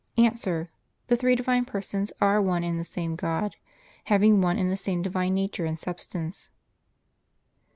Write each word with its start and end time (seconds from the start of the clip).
A. 0.17 0.27
The 0.29 1.15
three 1.15 1.35
Divine 1.35 1.63
Persons 1.63 2.11
are 2.19 2.41
one 2.41 2.63
and 2.63 2.79
the 2.79 2.83
same 2.83 3.15
God, 3.15 3.55
having 4.05 4.41
one 4.41 4.57
and 4.57 4.71
the 4.71 4.75
same 4.75 5.03
Divine 5.03 5.35
nature 5.35 5.65
and 5.67 5.77
substance. 5.77 6.49